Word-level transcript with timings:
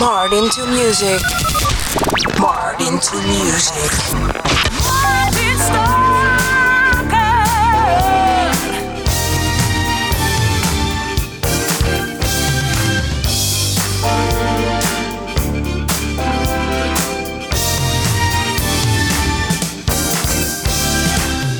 Marred 0.00 0.32
into 0.32 0.66
music. 0.66 1.20
Marred 2.40 2.80
into 2.80 3.16
music. 3.20 3.92
Martin 4.82 5.60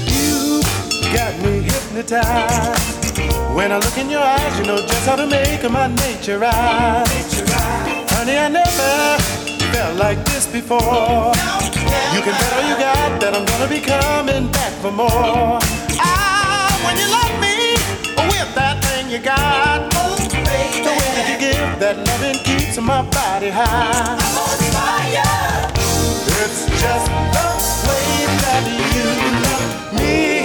You 0.07 1.13
got 1.13 1.39
me 1.43 1.61
hypnotized. 1.61 3.19
When 3.55 3.71
I 3.71 3.77
look 3.77 3.99
in 3.99 4.09
your 4.09 4.23
eyes, 4.23 4.59
you 4.59 4.65
know 4.65 4.79
just 4.79 5.07
how 5.07 5.17
to 5.17 5.27
make 5.27 5.63
my 5.71 5.89
nature 5.89 6.39
rise. 6.39 7.90
Honey, 8.21 8.37
I 8.37 8.49
never 8.49 9.17
felt 9.73 9.97
like 9.97 10.23
this 10.27 10.47
before. 10.47 11.33
You 12.13 12.21
can 12.21 12.37
bet 12.37 12.53
all 12.53 12.69
you 12.69 12.77
got 12.77 13.19
that 13.19 13.33
I'm 13.33 13.47
gonna 13.49 13.67
be 13.67 13.81
coming 13.81 14.53
back 14.53 14.73
for 14.83 14.93
more. 14.93 15.57
Ah, 15.97 16.69
when 16.85 17.01
you 17.01 17.09
love 17.09 17.33
me 17.41 17.81
with 18.29 18.51
that 18.61 18.85
thing 18.85 19.09
you 19.09 19.21
got, 19.21 19.89
the 19.89 20.93
way 20.93 21.09
that 21.17 21.27
you 21.33 21.39
give 21.49 21.81
that 21.81 21.97
loving 21.97 22.37
keeps 22.45 22.77
my 22.77 23.01
body 23.09 23.49
high. 23.49 24.19
It's 26.45 26.69
just 26.77 27.09
the 27.33 27.49
way 27.89 28.29
that 28.45 28.65
you 28.69 29.09
love 29.49 29.95
me. 29.97 30.40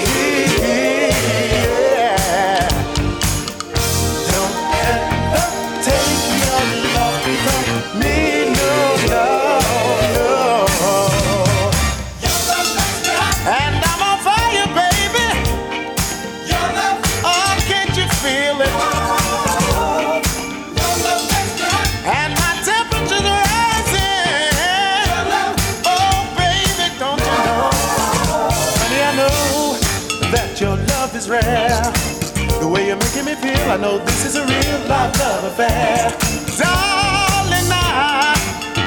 I 33.75 33.77
know 33.77 33.97
this 33.97 34.25
is 34.25 34.37
a 34.37 34.45
real 34.45 34.87
life 34.87 35.19
love 35.19 35.43
affair. 35.51 36.07
Darling, 36.55 37.67
I 37.67 38.33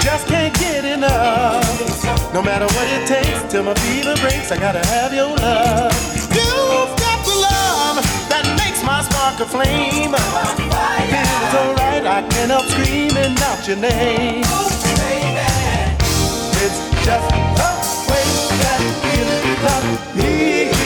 just 0.00 0.26
can't 0.26 0.58
get 0.58 0.82
enough. 0.82 2.32
No 2.32 2.40
matter 2.40 2.64
what 2.64 2.88
it 2.96 3.06
takes 3.06 3.52
till 3.52 3.64
my 3.64 3.74
fever 3.74 4.16
breaks, 4.16 4.50
I 4.50 4.56
gotta 4.56 4.80
have 4.86 5.12
your 5.12 5.28
love. 5.28 5.92
You've 6.32 6.96
got 7.04 7.20
the 7.28 7.36
love 7.36 8.00
that 8.32 8.48
makes 8.56 8.82
my 8.82 9.02
spark 9.02 9.38
a 9.40 9.44
flame. 9.44 10.16
Feels 11.12 11.52
alright, 11.52 12.06
I 12.06 12.24
can't 12.30 12.50
help 12.50 12.64
screaming 12.72 13.36
out 13.44 13.68
your 13.68 13.76
name. 13.76 14.40
It's 16.64 16.80
just 17.04 17.28
the 17.60 17.72
way 18.08 18.24
that 18.64 18.80
you 19.12 19.28
love 19.68 20.16
me. 20.16 20.77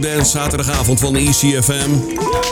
Disco 0.00 0.24
zaterdagavond 0.24 1.00
van 1.00 1.16
ECFM. 1.16 1.90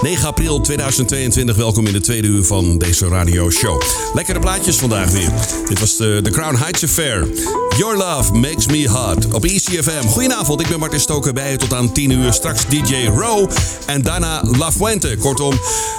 9 0.03 0.27
april 0.27 0.61
2022. 0.61 1.57
Welkom 1.57 1.87
in 1.87 1.93
de 1.93 2.01
tweede 2.01 2.29
uur 2.29 2.45
van 2.45 2.79
deze 2.79 3.09
radio 3.09 3.51
show. 3.51 3.83
Lekkere 4.15 4.39
plaatjes 4.39 4.77
vandaag 4.77 5.11
weer. 5.11 5.31
Dit 5.69 5.81
was 5.81 5.97
de, 5.97 6.21
de 6.23 6.31
Crown 6.31 6.57
Heights 6.57 6.85
Affair. 6.85 7.29
Your 7.77 7.97
Love 7.97 8.33
Makes 8.33 8.67
Me 8.67 8.89
Hot 8.89 9.33
op 9.33 9.45
ECFM. 9.45 10.07
Goedenavond, 10.07 10.61
ik 10.61 10.69
ben 10.69 10.79
Martin 10.79 11.01
Stoker 11.01 11.33
bij 11.33 11.51
je 11.51 11.57
tot 11.57 11.73
aan 11.73 11.93
10 11.93 12.11
uur. 12.11 12.33
Straks 12.33 12.67
DJ 12.67 13.11
Row 13.17 13.51
en 13.87 14.03
daarna 14.03 14.45
La 14.59 14.73
Fuente. 14.73 15.17
Kortom, 15.19 15.55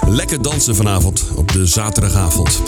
lekker 0.08 0.42
dansen 0.42 0.76
vanavond 0.76 1.24
op 1.34 1.52
de 1.52 1.66
zaterdagavond. 1.66 2.62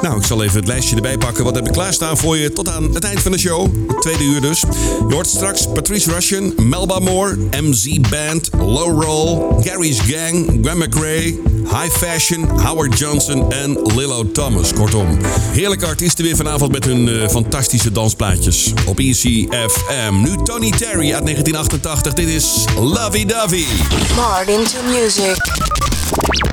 Nou, 0.00 0.18
ik 0.18 0.26
zal 0.26 0.42
even 0.42 0.56
het 0.56 0.68
lijstje 0.68 0.96
erbij 0.96 1.18
pakken. 1.18 1.44
Wat 1.44 1.54
heb 1.54 1.66
ik 1.66 1.72
klaarstaan 1.72 2.16
voor 2.16 2.36
je 2.36 2.52
tot 2.52 2.68
aan 2.68 2.94
het 2.94 3.04
eind 3.04 3.20
van 3.20 3.32
de 3.32 3.38
show? 3.38 3.68
Tweede 4.00 4.24
uur 4.24 4.40
dus. 4.40 4.60
Je 5.08 5.14
hoort 5.14 5.26
straks 5.26 5.66
Patrice 5.66 6.10
Russian, 6.10 6.52
Melba 6.56 6.98
Moore, 6.98 7.36
MZ 7.60 7.98
Band, 8.10 8.50
Low 8.58 9.02
Roll, 9.02 9.62
Gary's 9.62 10.00
Gang, 10.00 10.58
Graham 10.62 10.78
McRae, 10.78 11.40
High 11.64 11.90
Fashion, 11.90 12.60
Howard 12.60 12.98
Johnson 12.98 13.52
en 13.52 13.78
Lilo 13.82 14.30
Thomas. 14.32 14.72
Kortom, 14.72 15.18
heerlijke 15.52 15.86
artiesten 15.86 16.24
weer 16.24 16.36
vanavond 16.36 16.72
met 16.72 16.84
hun 16.84 17.06
uh, 17.06 17.28
fantastische 17.28 17.92
dansplaatjes 17.92 18.72
op 18.86 18.98
ECFM. 18.98 20.14
Nu 20.22 20.36
Tony 20.44 20.70
Terry 20.70 21.12
uit 21.12 21.24
1988. 21.24 22.12
Dit 22.12 22.28
is 22.28 22.64
Lovey 22.78 23.24
Dovey. 23.24 23.66
Martin 24.16 24.64
to 24.64 24.82
music. 24.82 25.64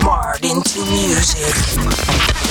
Martin 0.04 0.62
to 0.62 0.80
music. 0.86 2.43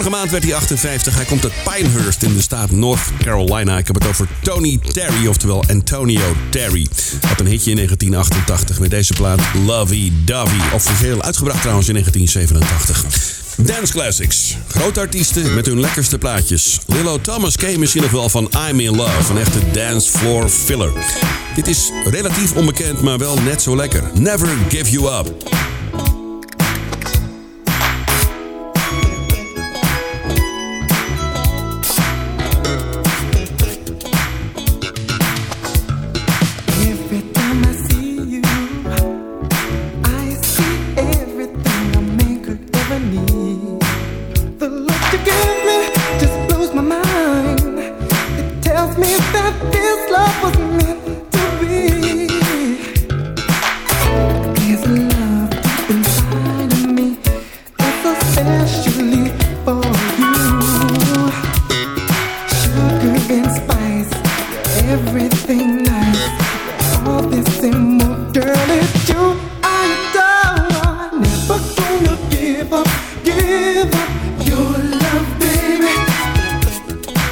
Vorige 0.00 0.18
maand 0.18 0.30
werd 0.30 0.44
hij 0.44 0.54
58. 0.54 1.14
Hij 1.14 1.24
komt 1.24 1.42
uit 1.42 1.52
Pinehurst 1.64 2.22
in 2.22 2.34
de 2.34 2.40
staat 2.40 2.70
North 2.70 3.00
Carolina. 3.18 3.78
Ik 3.78 3.86
heb 3.86 3.96
het 3.96 4.06
over 4.06 4.28
Tony 4.42 4.78
Terry, 4.92 5.26
oftewel 5.26 5.64
Antonio 5.68 6.36
Terry. 6.50 6.86
Had 7.26 7.40
een 7.40 7.46
hitje 7.46 7.70
in 7.70 7.76
1988 7.76 8.80
met 8.80 8.90
deze 8.90 9.12
plaat 9.12 9.40
Lovey 9.66 10.12
Dovey. 10.24 10.72
Officieel 10.74 11.22
uitgebracht 11.22 11.60
trouwens 11.60 11.88
in 11.88 11.94
1987. 11.94 13.36
Dance 13.56 13.92
Classics. 13.92 14.56
Grote 14.68 15.00
artiesten 15.00 15.54
met 15.54 15.66
hun 15.66 15.80
lekkerste 15.80 16.18
plaatjes. 16.18 16.78
Lilo 16.86 17.20
Thomas 17.20 17.54
je 17.54 17.78
misschien 17.78 18.02
nog 18.02 18.10
wel 18.10 18.28
van 18.28 18.50
I'm 18.68 18.80
in 18.80 18.96
Love, 18.96 19.30
een 19.30 19.38
echte 19.38 19.70
dance 19.72 20.10
floor 20.10 20.48
filler. 20.48 20.92
Dit 21.54 21.68
is 21.68 21.90
relatief 22.04 22.52
onbekend, 22.52 23.00
maar 23.00 23.18
wel 23.18 23.36
net 23.40 23.62
zo 23.62 23.76
lekker. 23.76 24.02
Never 24.14 24.48
Give 24.68 24.90
You 24.90 25.18
Up. 25.18 25.68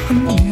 Come 0.08 0.26
on. 0.26 0.47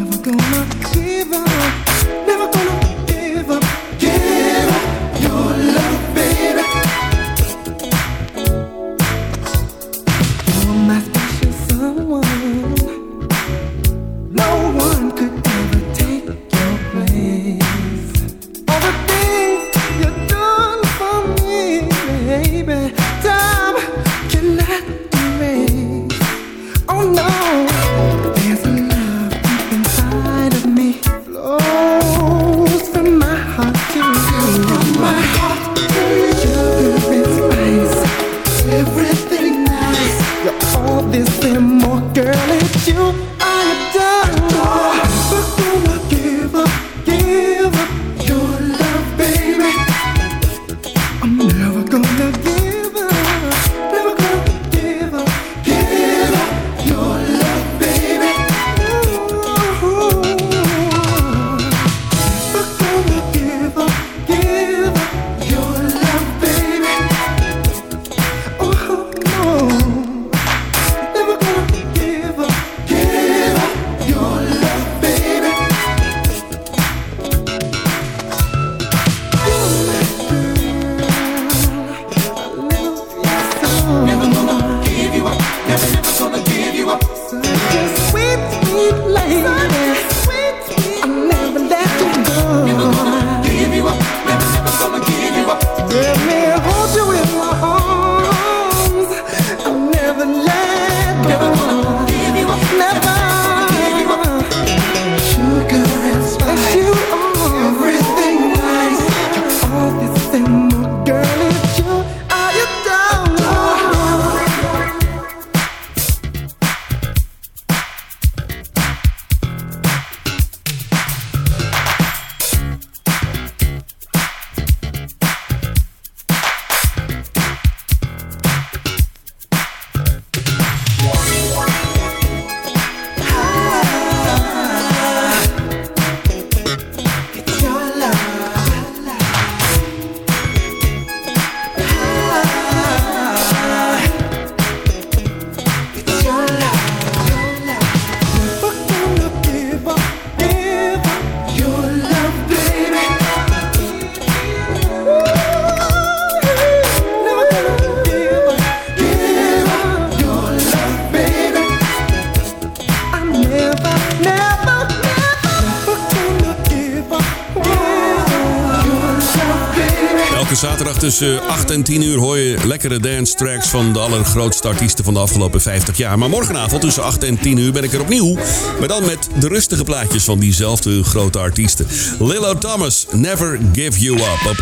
Tussen 171.18 171.48
8 171.48 171.70
en 171.70 171.82
10 171.82 172.02
uur 172.02 172.18
hoor 172.18 172.38
je 172.38 172.66
lekkere 172.66 173.00
dance 173.00 173.34
tracks 173.34 173.68
van 173.68 173.92
de 173.92 173.98
allergrootste 173.98 174.68
artiesten 174.68 175.04
van 175.04 175.14
de 175.14 175.20
afgelopen 175.20 175.60
50 175.60 175.96
jaar. 175.96 176.18
Maar 176.18 176.28
morgenavond 176.28 176.82
tussen 176.82 177.02
8 177.02 177.24
en 177.24 177.38
10 177.38 177.58
uur 177.58 177.72
ben 177.72 177.84
ik 177.84 177.92
er 177.92 178.00
opnieuw. 178.00 178.34
Maar 178.78 178.88
dan 178.88 179.04
met 179.04 179.28
de 179.38 179.48
rustige 179.48 179.84
plaatjes 179.84 180.24
van 180.24 180.38
diezelfde 180.38 181.04
grote 181.04 181.38
artiesten. 181.38 181.86
Lilo 182.18 182.58
Thomas, 182.58 183.06
Never 183.12 183.60
Give 183.72 184.00
You 184.00 184.16
Up. 184.16 184.50
Op 184.50 184.58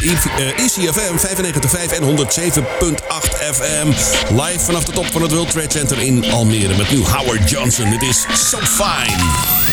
ECFM 0.56 1.16
95.5 1.16 1.99
en 1.99 2.16
107.8 2.16 2.23
FM. 3.52 3.87
Live 4.34 4.61
vanaf 4.61 4.84
de 4.84 4.92
top 4.92 5.06
van 5.06 5.23
het 5.23 5.32
World 5.32 5.50
Trade 5.50 5.70
Center 5.70 5.99
in 5.99 6.30
Almere. 6.30 6.76
Met 6.76 6.90
nu 6.90 6.99
Howard 6.99 7.50
Johnson. 7.50 7.90
Dit 7.90 8.02
is 8.02 8.26
So 8.50 8.58
Fine. 8.58 9.63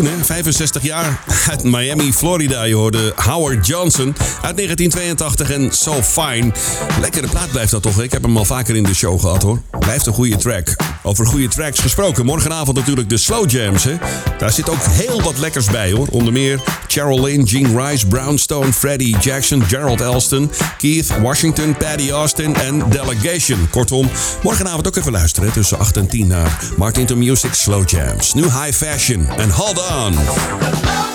Pensioen, 0.00 0.18
hè? 0.18 0.24
65 0.24 0.82
jaar 0.82 1.20
uit 1.50 1.62
Miami, 1.62 2.12
Florida. 2.12 2.62
Je 2.62 2.74
hoorde 2.74 3.12
Howard 3.16 3.66
Johnson 3.66 4.14
uit 4.42 4.56
1982 4.56 5.50
en 5.50 5.72
So 5.72 6.02
Fine. 6.02 6.52
Lekkere 7.00 7.28
plaat 7.28 7.50
blijft 7.50 7.70
dat 7.70 7.82
toch? 7.82 8.02
Ik 8.02 8.12
heb 8.12 8.22
hem 8.22 8.36
al 8.36 8.44
vaker 8.44 8.76
in 8.76 8.82
de 8.82 8.94
show 8.94 9.20
gehad 9.20 9.42
hoor. 9.42 9.60
Blijft 9.78 10.06
een 10.06 10.12
goede 10.12 10.36
track. 10.36 10.76
Over 11.02 11.26
goede 11.26 11.48
tracks 11.48 11.80
gesproken. 11.80 12.24
Morgenavond 12.24 12.76
natuurlijk 12.76 13.08
de 13.08 13.16
Slow 13.16 13.50
Jams. 13.50 13.84
Hè? 13.84 13.96
Daar 14.38 14.52
zit 14.52 14.68
ook 14.68 14.82
heel 14.82 15.22
wat 15.22 15.38
lekkers 15.38 15.66
bij 15.66 15.92
hoor. 15.92 16.06
Onder 16.10 16.32
meer 16.32 16.60
Cheryl 16.94 17.20
Lynn, 17.20 17.44
Gene 17.44 17.74
Rice, 17.74 18.04
Brownstone, 18.04 18.72
Freddie 18.72 19.16
Jackson, 19.20 19.60
Gerald 19.66 20.00
Elston, 20.00 20.48
Keith 20.78 21.10
Washington, 21.20 21.74
Paddy 21.74 22.10
Austin 22.10 22.54
en 22.54 22.90
Delegation. 22.90 23.68
Kortom, 23.70 24.10
morgenavond 24.42 24.86
ook 24.86 24.96
even 24.96 25.12
luisteren 25.12 25.52
tussen 25.52 25.78
8 25.78 25.96
en 25.96 26.08
10 26.08 26.26
naar 26.26 26.72
Martin 26.76 27.06
to 27.06 27.16
Music 27.16 27.54
Slow 27.54 27.88
Jams. 27.88 28.34
New 28.34 28.62
High 28.62 28.72
Fashion 28.72 29.28
en 29.36 29.50
Hold 29.50 29.78
On. 29.78 31.13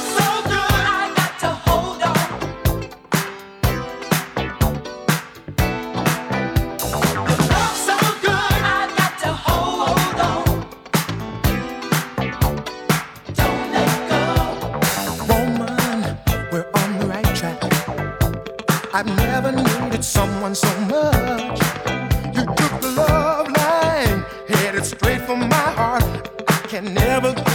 can 26.82 26.94
never 26.94 27.49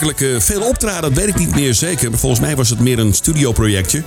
Eh, 0.00 0.40
veel 0.40 0.62
optraden, 0.62 1.02
dat 1.02 1.12
weet 1.12 1.28
ik 1.28 1.38
niet 1.38 1.54
meer 1.54 1.74
zeker. 1.74 2.18
Volgens 2.18 2.40
mij 2.40 2.56
was 2.56 2.70
het 2.70 2.80
meer 2.80 2.98
een 2.98 3.14
studioprojectje. 3.14 4.02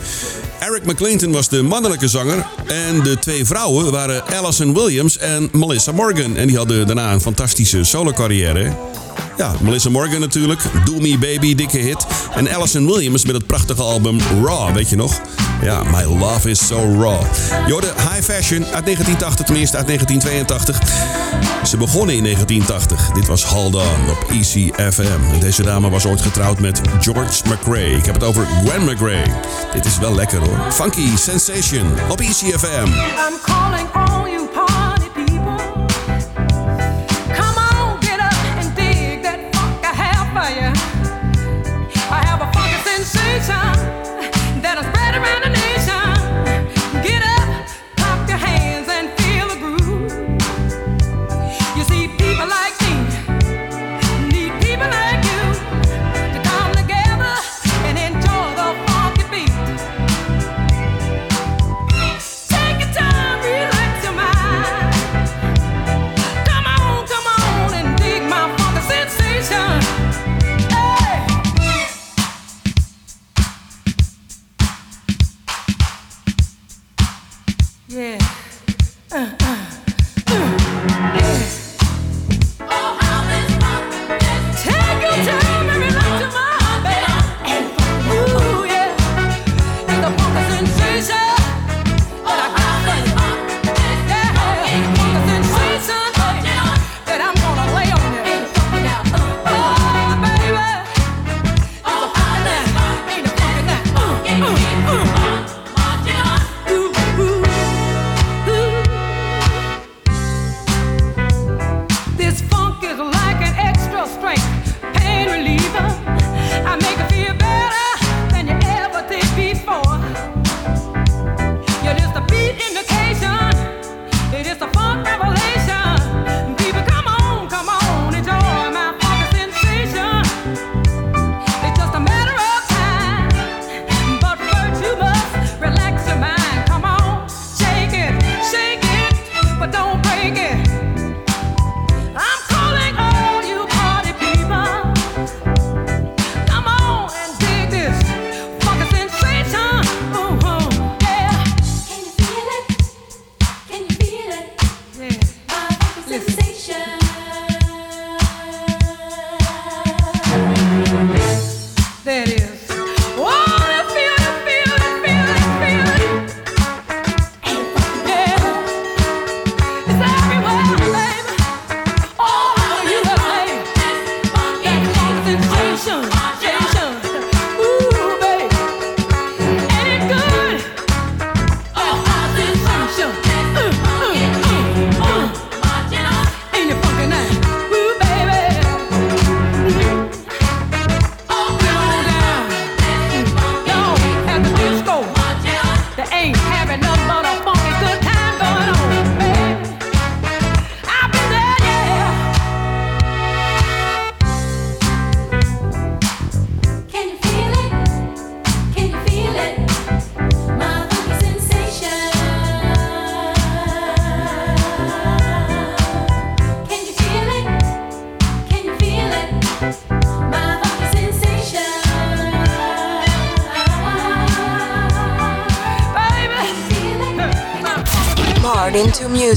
Eric 0.59 0.85
McClinton 0.85 1.31
was 1.31 1.49
de 1.49 1.61
mannelijke 1.61 2.07
zanger. 2.07 2.45
En 2.65 3.03
de 3.03 3.19
twee 3.19 3.45
vrouwen 3.45 3.91
waren 3.91 4.27
Alison 4.27 4.73
Williams 4.73 5.17
en 5.17 5.49
Melissa 5.51 5.91
Morgan. 5.91 6.35
En 6.35 6.47
die 6.47 6.57
hadden 6.57 6.85
daarna 6.87 7.13
een 7.13 7.21
fantastische 7.21 7.83
solo-carrière. 7.83 8.75
Ja, 9.37 9.53
Melissa 9.61 9.89
Morgan 9.89 10.19
natuurlijk. 10.19 10.61
Do 10.85 10.99
Me 10.99 11.17
Baby, 11.17 11.55
dikke 11.55 11.77
hit. 11.77 12.05
En 12.35 12.55
Alison 12.55 12.85
Williams 12.85 13.25
met 13.25 13.35
het 13.35 13.47
prachtige 13.47 13.81
album 13.81 14.19
Raw, 14.43 14.75
weet 14.75 14.89
je 14.89 14.95
nog? 14.95 15.21
Ja, 15.63 15.83
My 15.83 16.03
Love 16.03 16.49
Is 16.49 16.67
So 16.67 16.75
Raw. 16.75 17.21
Jorde, 17.67 17.93
High 17.97 18.21
Fashion 18.21 18.65
uit 18.65 18.85
1980, 18.85 19.45
tenminste 19.45 19.77
uit 19.77 19.87
1982. 19.87 21.67
Ze 21.67 21.77
begonnen 21.77 22.15
in 22.15 22.23
1980. 22.23 23.11
Dit 23.11 23.27
was 23.27 23.43
Hold 23.43 23.75
On 23.75 24.09
op 24.09 24.25
ECFM. 24.29 25.39
Deze 25.39 25.63
dame 25.63 25.89
was 25.89 26.05
ooit 26.05 26.21
getrouwd 26.21 26.59
met 26.59 26.81
George 26.99 27.41
McRae. 27.47 27.91
Ik 27.91 28.05
heb 28.05 28.13
het 28.13 28.23
over 28.23 28.45
Gwen 28.45 28.83
McRae. 28.83 29.23
Dit 29.73 29.85
is 29.85 29.97
wel 29.97 30.15
lekker 30.15 30.39
hoor. 30.39 30.71
Funky 30.71 31.17
Sensation 31.17 31.93
op 32.09 32.19
ECFM. 32.19 32.87
I'm 32.87 33.39
calling 33.41 33.95
on 33.95 34.22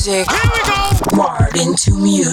music. 0.06 0.30
Here 0.30 0.50
we 0.54 0.60
go. 0.62 1.16
Marred 1.16 1.56
into 1.56 1.90
music. 1.94 2.25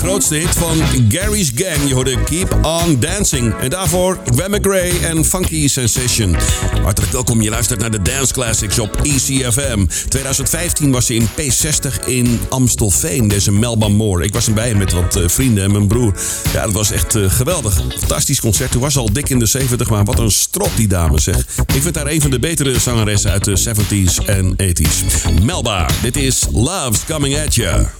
Grootste 0.00 0.34
hit 0.34 0.50
van 0.50 0.76
Gary's 1.08 1.52
Gang. 1.54 1.88
Je 1.88 1.94
hoorde 1.94 2.22
Keep 2.22 2.58
On 2.62 3.00
Dancing. 3.00 3.54
En 3.54 3.70
daarvoor 3.70 4.18
Gwen 4.34 4.50
McRae 4.50 4.98
en 5.02 5.24
Funky 5.24 5.68
Sensation. 5.68 6.36
Hartelijk 6.82 7.12
welkom, 7.12 7.42
je 7.42 7.50
luistert 7.50 7.80
naar 7.80 7.90
de 7.90 8.02
Dance 8.02 8.32
Classics 8.32 8.78
op 8.78 8.96
ECFM. 9.02 9.86
2015 10.08 10.90
was 10.90 11.06
ze 11.06 11.14
in 11.14 11.28
P60 11.28 12.06
in 12.06 12.40
Amstelveen, 12.48 13.28
deze 13.28 13.52
Melba 13.52 13.88
Moore. 13.88 14.24
Ik 14.24 14.32
was 14.32 14.46
erbij 14.46 14.74
met 14.74 14.92
wat 14.92 15.16
eh, 15.16 15.28
vrienden 15.28 15.64
en 15.64 15.72
mijn 15.72 15.86
broer. 15.86 16.14
Ja, 16.52 16.64
dat 16.64 16.72
was 16.72 16.90
echt 16.90 17.14
eh, 17.14 17.30
geweldig. 17.30 17.82
Fantastisch 17.98 18.40
concert. 18.40 18.70
Toen 18.70 18.80
was 18.80 18.96
al 18.96 19.12
dik 19.12 19.28
in 19.28 19.38
de 19.38 19.46
70, 19.46 19.90
maar 19.90 20.04
wat 20.04 20.18
een 20.18 20.30
strop 20.30 20.70
die 20.76 20.88
dame 20.88 21.20
zeg. 21.20 21.36
Ik 21.74 21.82
vind 21.82 21.96
haar 21.96 22.06
een 22.06 22.20
van 22.20 22.30
de 22.30 22.38
betere 22.38 22.78
zangeressen 22.78 23.30
uit 23.30 23.44
de 23.44 23.58
70s 23.58 24.24
en 24.26 24.56
80s. 24.62 25.42
Melba, 25.42 25.88
dit 26.02 26.16
is 26.16 26.46
Love's 26.52 27.04
Coming 27.04 27.38
At 27.38 27.54
Ya. 27.54 27.90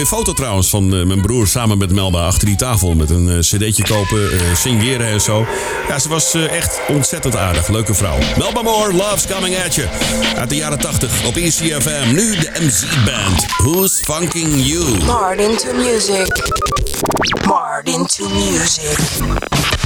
mooie 0.00 0.16
foto 0.16 0.32
trouwens 0.32 0.70
van 0.70 0.94
eh, 0.94 1.06
mijn 1.06 1.20
broer 1.20 1.46
samen 1.46 1.78
met 1.78 1.92
Melba 1.92 2.26
achter 2.26 2.46
die 2.46 2.56
tafel. 2.56 2.94
Met 2.94 3.10
een 3.10 3.26
uh, 3.26 3.38
cd'tje 3.38 3.82
kopen, 3.82 4.32
eh, 4.32 4.54
singeren 4.54 5.06
en 5.06 5.20
zo. 5.20 5.46
Ja, 5.88 5.98
ze 5.98 6.08
was 6.08 6.34
echt 6.34 6.80
ontzettend 6.88 7.36
aardig. 7.36 7.68
Leuke 7.68 7.94
vrouw. 7.94 8.18
Melba 8.38 8.62
Moore, 8.62 8.92
Love's 8.92 9.26
Coming 9.26 9.56
At 9.64 9.74
You. 9.74 9.88
Uit 10.36 10.48
de 10.48 10.56
jaren 10.56 10.78
80 10.78 11.24
op 11.26 11.36
ECFM. 11.36 12.14
Nu 12.14 12.36
de 12.36 12.50
MC-band. 12.60 13.46
Who's 13.56 14.00
Funking 14.04 14.66
You? 14.66 15.04
Martin 15.04 15.56
to 15.56 15.74
Music. 15.74 16.52
Martin 17.46 18.06
to 18.06 18.28
Music. 18.28 19.79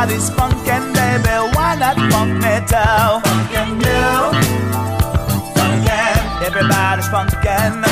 everybody's 0.00 0.30
funkin', 0.30 0.94
baby. 0.94 1.54
Why 1.54 1.74
not 1.76 1.96
funk 2.10 2.40
metal. 2.40 3.20
too? 3.20 3.28
Funkin' 3.28 3.80
you, 3.84 4.02
funkin'. 5.54 6.42
Everybody's 6.42 7.08
funkin'. 7.08 7.89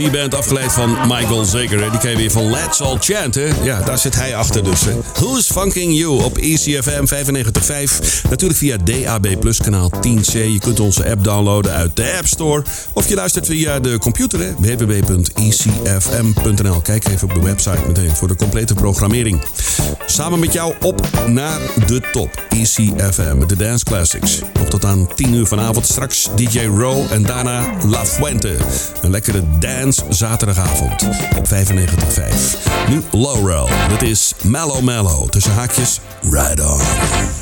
MC 0.00 0.12
Band, 0.12 0.34
afgeleid 0.34 0.72
van 0.72 0.96
Michael 1.08 1.44
Zeker. 1.44 1.90
Die 1.90 1.98
ken 1.98 2.10
je 2.10 2.16
weer 2.16 2.30
van 2.30 2.50
Let's 2.50 2.80
All 2.80 2.96
Chant, 3.00 3.34
hè? 3.34 3.48
Ja, 3.62 3.80
daar 3.80 3.98
zit 3.98 4.14
hij 4.14 4.36
achter 4.36 4.64
dus. 4.64 4.80
Who's 5.12 5.46
Funking 5.46 5.98
You 5.98 6.22
op 6.24 6.38
ECFM 6.38 7.04
95.5. 7.06 7.10
Natuurlijk 8.30 8.58
via 8.58 8.76
DAB 8.76 9.26
Plus 9.40 9.58
kanaal 9.58 9.90
10C. 9.96 10.32
Je 10.32 10.58
kunt 10.58 10.80
onze 10.80 11.10
app 11.10 11.24
downloaden 11.24 11.72
uit 11.72 11.96
de 11.96 12.14
App 12.16 12.26
Store. 12.26 12.62
Of 12.92 13.08
je 13.08 13.14
luistert 13.14 13.46
via 13.46 13.80
de 13.80 13.98
computer, 13.98 14.54
www.ecfm.nl. 14.58 15.60
Kijk 16.80 17.08
even 17.08 17.28
op 17.28 17.34
de 17.34 17.42
website 17.42 17.80
meteen 17.86 18.16
voor 18.16 18.28
de 18.28 18.36
complete 18.36 18.74
programmering. 18.74 19.42
Samen 20.06 20.38
met 20.38 20.52
jou 20.52 20.74
op 20.80 21.08
naar 21.26 21.60
de 21.86 22.00
top. 22.12 22.44
ECFM 22.48 23.38
met 23.38 23.48
de 23.48 23.56
Dance 23.56 23.84
Classics. 23.84 24.38
Nog 24.58 24.68
tot 24.68 24.84
aan 24.84 25.08
10 25.14 25.34
uur 25.34 25.46
vanavond. 25.46 25.86
Straks 25.86 26.28
DJ 26.36 26.60
Row 26.64 27.12
en 27.12 27.22
daarna 27.22 27.66
La 27.86 28.06
Fuente. 28.06 28.56
Een 29.02 29.10
lekkere 29.10 29.42
dance 29.58 29.89
zaterdagavond 30.08 31.08
op 31.36 31.46
95.5. 31.48 32.88
Nu 32.88 33.02
Laurel. 33.10 33.68
Dit 33.88 34.02
is 34.02 34.34
Mellow 34.42 34.80
Mellow. 34.80 35.28
Tussen 35.28 35.52
haakjes, 35.52 36.00
Ride 36.22 36.62
On. 36.62 37.39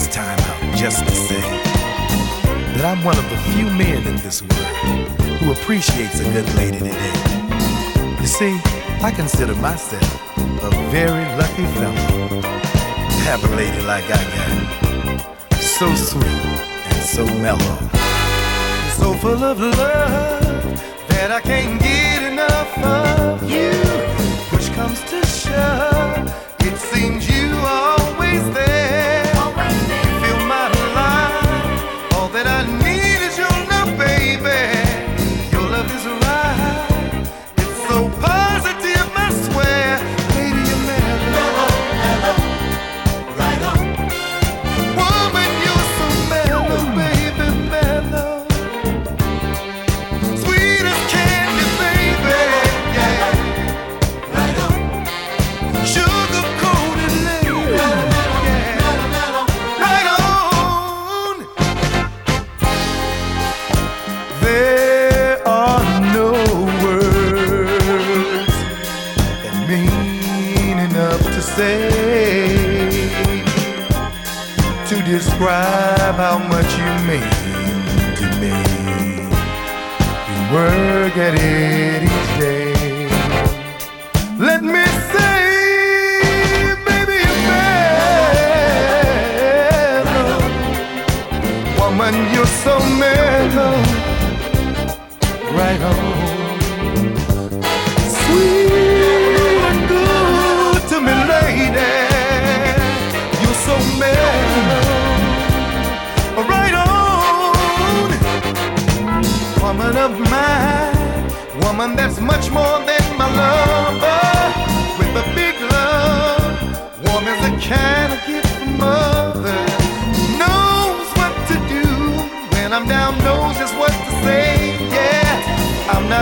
This 0.00 0.14
time 0.14 0.38
out 0.38 0.78
just 0.78 1.04
to 1.06 1.14
say 1.14 1.40
that 1.40 2.84
I'm 2.84 3.04
one 3.04 3.18
of 3.18 3.28
the 3.28 3.36
few 3.52 3.66
men 3.66 4.06
in 4.06 4.16
this 4.16 4.40
world 4.40 5.08
who 5.40 5.52
appreciates 5.52 6.20
a 6.20 6.24
good 6.24 6.48
lady 6.54 6.78
today. 6.78 7.12
You 8.20 8.26
see, 8.26 8.58
I 9.02 9.12
consider 9.14 9.54
myself 9.56 10.08
a 10.62 10.70
very 10.90 11.24
lucky 11.36 11.66
fellow 11.76 12.40
to 12.40 13.18
have 13.28 13.44
a 13.44 13.56
lady 13.56 13.80
like 13.84 14.04
I 14.04 14.22
got. 14.36 15.60
So 15.60 15.94
sweet 15.94 16.24
and 16.24 17.02
so 17.02 17.26
mellow. 17.44 17.76
So 18.96 19.12
full 19.14 19.44
of 19.44 19.60
love 19.60 20.80
that 21.08 21.30
I 21.30 21.40
can't 21.42 21.78
get 21.82 21.99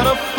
a 0.09 0.38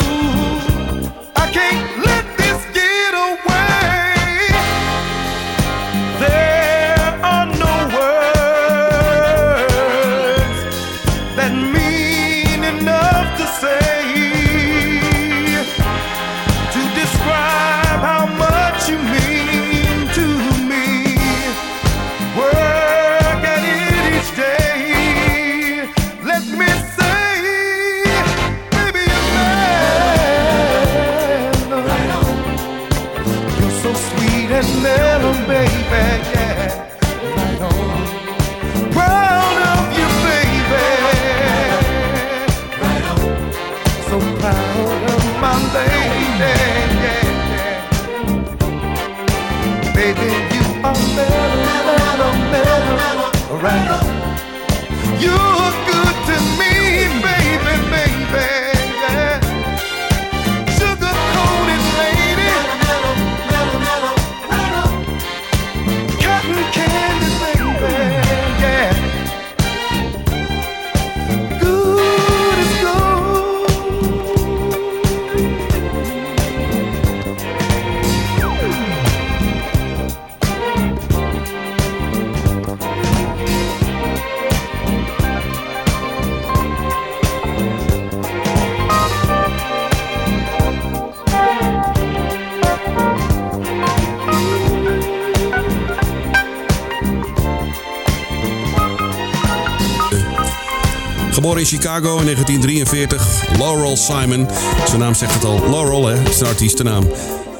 Geboren 101.39 101.61
in 101.61 101.67
Chicago 101.67 102.17
in 102.17 102.25
1943. 102.25 103.57
Laurel 103.57 103.97
Simon. 103.97 104.47
Zijn 104.87 104.99
naam 104.99 105.13
zegt 105.13 105.33
het 105.33 105.43
al. 105.43 105.69
Laurel, 105.69 106.07
hè? 106.07 106.33
Zijn 106.33 106.49
artiestennaam. 106.49 107.07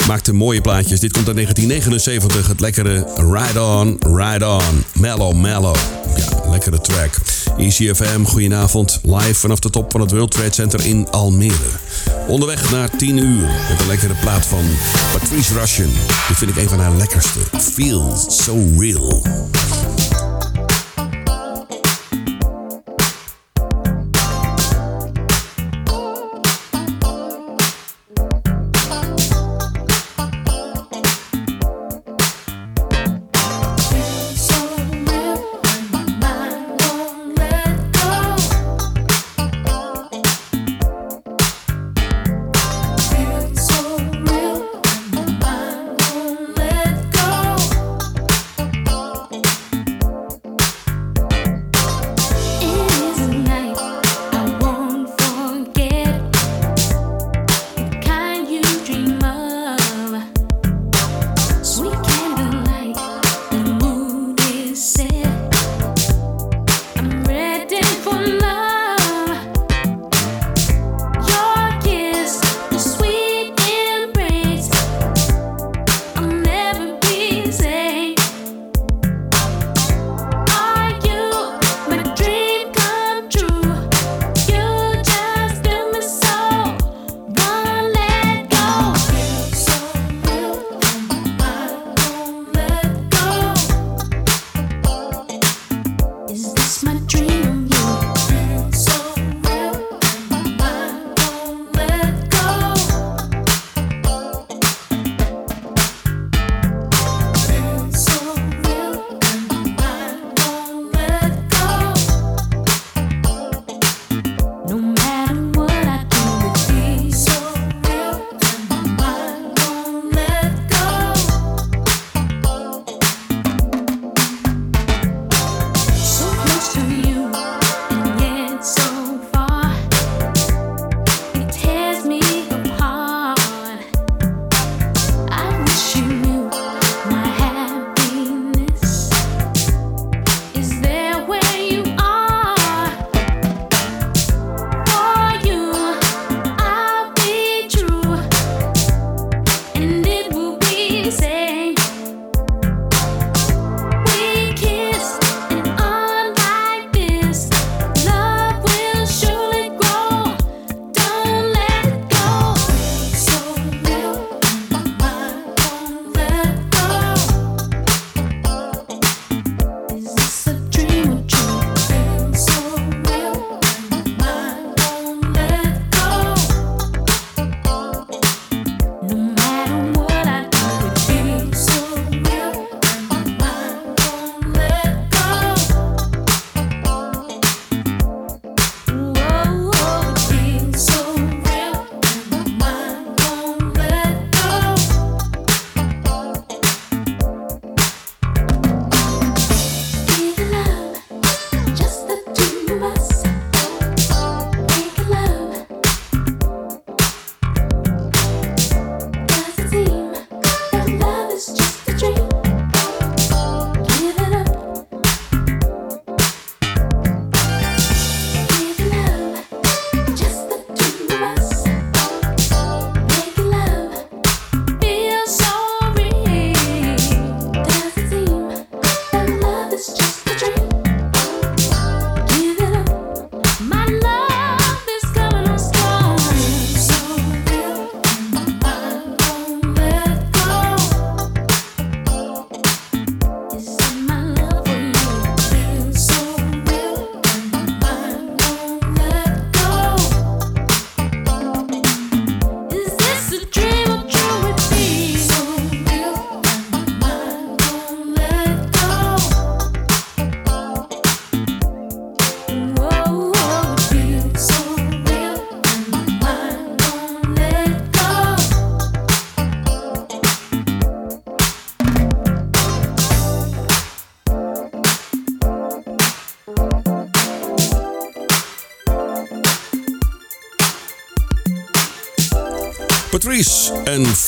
Maakte 0.07 0.33
mooie 0.33 0.61
plaatjes. 0.61 0.99
Dit 0.99 1.11
komt 1.11 1.27
uit 1.27 1.35
1979. 1.35 2.47
Het 2.47 2.59
lekkere 2.59 3.07
Ride 3.15 3.63
On, 3.63 3.97
Ride 3.99 4.47
On. 4.47 4.83
Mellow, 4.93 5.33
mellow. 5.33 5.75
Ja, 6.15 6.49
lekkere 6.49 6.81
track. 6.81 7.15
ECFM, 7.57 8.23
goedenavond. 8.23 8.99
Live 9.03 9.33
vanaf 9.33 9.59
de 9.59 9.69
top 9.69 9.91
van 9.91 10.01
het 10.01 10.11
World 10.11 10.31
Trade 10.31 10.53
Center 10.53 10.85
in 10.85 11.07
Almere. 11.09 11.69
Onderweg 12.27 12.71
naar 12.71 12.89
10 12.97 13.17
uur 13.17 13.47
met 13.69 13.79
een 13.79 13.87
lekkere 13.87 14.15
plaat 14.21 14.45
van 14.45 14.63
Patrice 15.11 15.53
Russian. 15.53 15.91
Dit 16.27 16.37
vind 16.37 16.51
ik 16.51 16.57
een 16.57 16.69
van 16.69 16.79
haar 16.79 16.95
lekkerste. 16.95 17.39
Feels 17.73 18.43
so 18.43 18.65
real. 18.77 19.21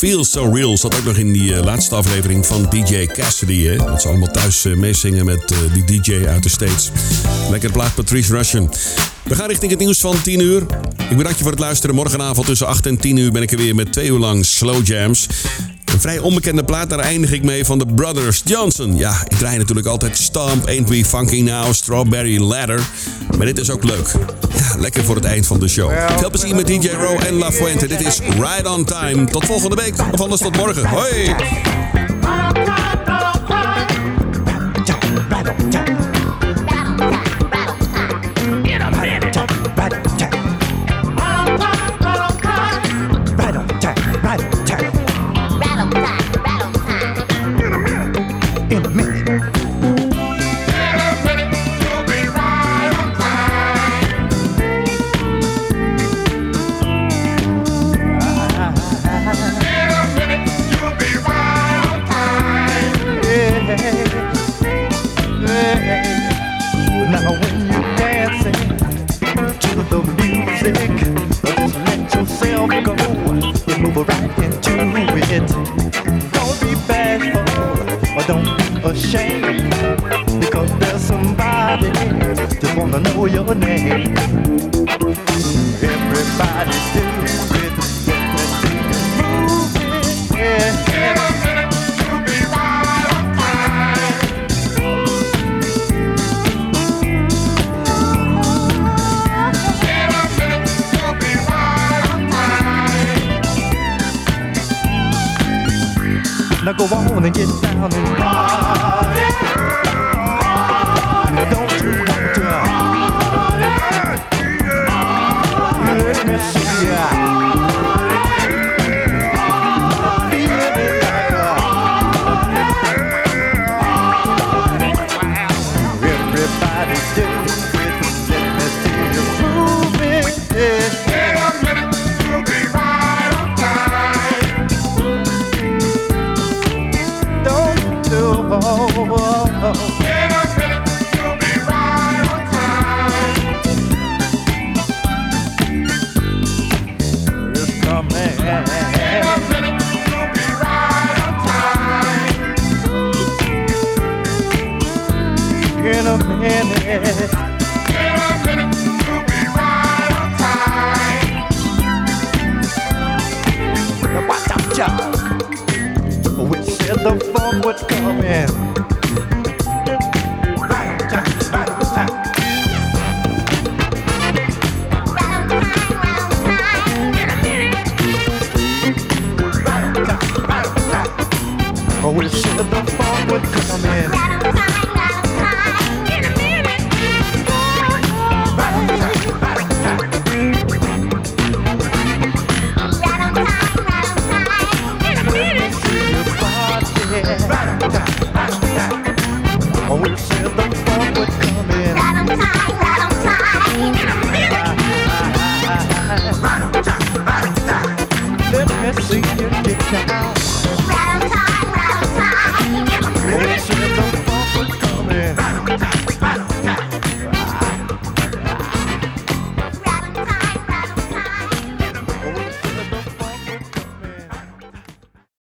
Feel 0.02 0.26
So 0.26 0.52
Real 0.54 0.78
zat 0.78 0.96
ook 0.98 1.04
nog 1.04 1.18
in 1.18 1.32
die 1.32 1.56
eh, 1.56 1.64
laatste 1.64 1.96
aflevering 1.96 2.46
van 2.46 2.68
DJ 2.70 3.06
Cassidy. 3.06 3.66
Hè? 3.68 3.76
Dat 3.76 4.02
ze 4.02 4.08
allemaal 4.08 4.32
thuis 4.32 4.66
eh, 4.66 4.76
meezingen 4.76 5.26
met 5.26 5.52
eh, 5.52 5.58
die 5.74 6.02
DJ 6.02 6.26
uit 6.28 6.44
de 6.44 6.50
States. 6.50 6.90
Lekker 7.50 7.72
plaat 7.72 7.96
Patrice 7.96 8.36
Russian. 8.36 8.74
We 9.24 9.36
gaan 9.36 9.48
richting 9.48 9.72
het 9.72 9.80
nieuws 9.80 10.00
van 10.00 10.22
10 10.22 10.40
uur. 10.40 10.66
Ik 11.10 11.18
bedank 11.18 11.36
je 11.36 11.42
voor 11.42 11.52
het 11.52 11.60
luisteren. 11.60 11.96
Morgenavond 11.96 12.48
tussen 12.48 12.68
8 12.68 12.86
en 12.86 12.98
10 12.98 13.18
uur 13.18 13.32
ben 13.32 13.42
ik 13.42 13.52
er 13.52 13.58
weer 13.58 13.76
met 13.76 13.94
twee 13.94 14.10
uur 14.10 14.20
lang 14.20 14.46
Slow 14.46 14.86
Jams. 14.86 15.28
Een 15.86 16.02
vrij 16.02 16.20
onbekende 16.20 16.64
plaat, 16.64 16.90
daar 16.90 17.00
eindig 17.00 17.32
ik 17.32 17.44
mee 17.44 17.66
van 17.66 17.78
de 17.78 17.86
Brothers 17.86 18.42
Johnson. 18.46 18.98
Ja, 18.98 19.22
ik 19.28 19.38
draai 19.38 19.58
natuurlijk 19.58 19.88
altijd 19.88 20.18
Stomp, 20.18 20.68
Ain't 20.68 20.90
We 20.90 21.06
Funky 21.06 21.42
Now, 21.42 21.74
Strawberry 21.74 22.42
Ladder. 22.42 22.82
Maar 23.38 23.46
dit 23.46 23.60
is 23.60 23.70
ook 23.70 23.84
leuk. 23.84 24.16
Lekker 24.78 25.04
voor 25.04 25.16
het 25.16 25.26
eind 25.26 25.48
van 25.48 25.60
de 25.60 25.68
show. 25.68 25.92
Veel 26.18 26.30
plezier 26.30 26.56
met 26.56 26.68
DJ 26.68 26.90
Ro 26.90 27.18
en 27.18 27.34
La 27.34 27.52
Fuente. 27.52 27.88
Dit 27.88 28.02
is 28.02 28.20
Ride 28.20 28.70
On 28.70 28.84
Time. 28.84 29.26
Tot 29.26 29.46
volgende 29.46 29.76
week, 29.76 29.94
of 30.12 30.22
anders 30.22 30.42
tot 30.42 30.58
morgen. 30.58 30.88
Hoi! 30.88 31.36